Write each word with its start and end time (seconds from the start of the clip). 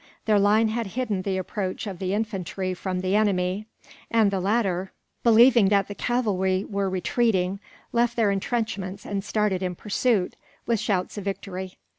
Their 0.25 0.39
line 0.39 0.69
had 0.69 0.87
hidden 0.97 1.21
the 1.21 1.37
approach 1.37 1.85
of 1.85 1.99
the 1.99 2.11
infantry 2.15 2.73
from 2.73 3.01
the 3.01 3.15
enemy; 3.15 3.67
and 4.09 4.31
the 4.31 4.39
latter, 4.39 4.93
believing 5.21 5.67
that 5.69 5.87
the 5.87 5.93
cavalry 5.93 6.63
were 6.63 6.89
retreating, 6.89 7.59
left 7.91 8.15
their 8.15 8.31
entrenchments 8.31 9.05
and 9.05 9.23
started 9.23 9.61
in 9.61 9.75
pursuit, 9.75 10.35
with 10.65 10.79
shouts 10.79 11.19
of 11.19 11.25
victory. 11.25 11.77